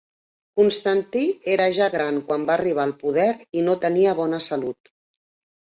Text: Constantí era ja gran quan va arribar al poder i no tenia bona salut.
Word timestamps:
Constantí 0.59 1.21
era 1.57 1.67
ja 1.75 1.89
gran 1.97 2.17
quan 2.31 2.47
va 2.49 2.55
arribar 2.55 2.87
al 2.89 2.97
poder 3.05 3.29
i 3.61 3.65
no 3.69 3.79
tenia 3.87 4.15
bona 4.23 4.45
salut. 4.51 4.95